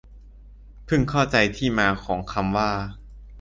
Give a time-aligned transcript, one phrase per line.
[0.85, 2.71] เพิ่งเข้าใจที่มาของคำว่า